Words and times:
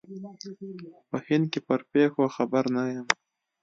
په 1.09 1.17
هند 1.27 1.45
کې 1.51 1.59
پر 1.67 1.79
پېښو 1.91 2.23
خبر 2.35 2.63
نه 2.75 2.83
یم. 2.93 3.07